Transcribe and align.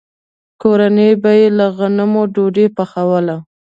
کورنۍ 0.61 1.11
به 1.21 1.31
یې 1.39 1.47
له 1.57 1.67
غنمو 1.77 2.23
ډوډۍ 2.33 2.67
پخوله. 2.75 3.37